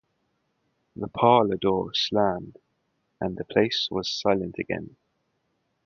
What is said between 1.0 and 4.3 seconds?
parlour door slammed, and the place was